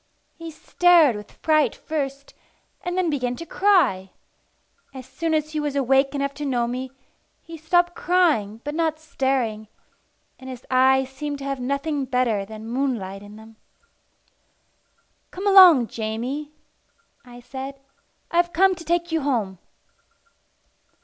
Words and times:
He 0.35 0.49
stared 0.49 1.15
with 1.15 1.31
fright 1.43 1.75
first, 1.75 2.33
and 2.83 2.97
then 2.97 3.11
began 3.11 3.35
to 3.35 3.45
cry. 3.45 4.09
As 4.95 5.05
soon 5.05 5.35
as 5.35 5.51
he 5.51 5.59
was 5.59 5.75
awake 5.75 6.15
enough 6.15 6.33
to 6.41 6.43
know 6.45 6.65
me, 6.65 6.89
he 7.39 7.55
stopped 7.55 7.93
crying 7.93 8.61
but 8.63 8.73
not 8.73 8.97
staring, 8.99 9.67
and 10.39 10.49
his 10.49 10.65
eyes 10.71 11.07
seemed 11.11 11.37
to 11.37 11.43
have 11.45 11.59
nothing 11.59 12.05
better 12.05 12.45
than 12.45 12.67
moonlight 12.67 13.21
in 13.21 13.35
them. 13.35 13.57
"Come 15.29 15.45
along, 15.45 15.85
Jamie," 15.85 16.49
I 17.23 17.39
said. 17.39 17.79
"I'm 18.31 18.45
come 18.45 18.73
to 18.73 18.83
take 18.83 19.11
you 19.11 19.21
home." 19.21 19.59